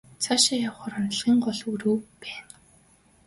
[0.23, 2.43] Цаашаа явахаар унтлагын гол өрөө байна.